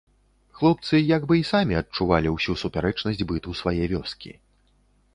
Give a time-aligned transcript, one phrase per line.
[0.59, 4.31] Хлопцы як бы і самі адчувалі ўсю супярэчнасць быту свае вёскі.